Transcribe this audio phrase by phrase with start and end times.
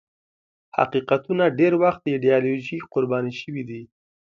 [0.77, 3.81] حقیقتونه ډېر وخت د ایدیالوژۍ قرباني شوي دي.